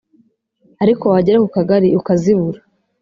[0.83, 2.59] ariko wagera ku kagari ukazibura